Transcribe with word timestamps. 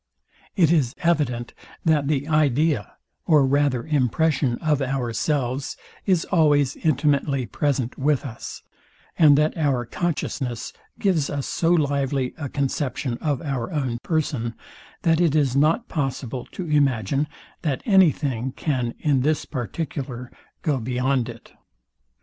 It 0.55 0.71
is 0.71 0.95
evident, 0.97 1.53
that 1.85 2.07
the 2.07 2.27
idea, 2.27 2.93
or 3.27 3.45
rather 3.45 3.85
impression 3.85 4.55
of 4.57 4.81
ourselves 4.81 5.77
is 6.07 6.25
always 6.31 6.75
intimately 6.75 7.45
present 7.45 7.99
with 7.99 8.25
us, 8.25 8.63
and 9.19 9.37
that 9.37 9.55
our 9.55 9.85
consciousness 9.85 10.73
gives 10.97 11.29
us 11.29 11.45
so 11.45 11.69
lively 11.69 12.33
a 12.39 12.49
conception 12.49 13.19
of 13.19 13.43
our 13.43 13.71
own 13.71 13.99
person, 14.01 14.55
that 15.03 15.21
it 15.21 15.35
is 15.35 15.55
not 15.55 15.87
possible 15.87 16.45
to 16.53 16.65
imagine, 16.65 17.27
that 17.61 17.83
any 17.85 18.09
thing 18.09 18.53
can 18.53 18.95
in 19.01 19.21
this 19.21 19.45
particular 19.45 20.31
go 20.63 20.79
beyond 20.79 21.29
it. 21.29 21.53